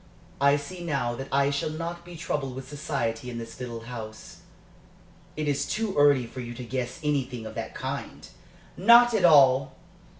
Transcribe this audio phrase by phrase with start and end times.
[0.41, 4.37] I see now that I shall not be troubled with society in this little house."
[5.35, 8.27] "It is too early for you to guess anything of that kind."
[8.75, 9.75] "Not at all!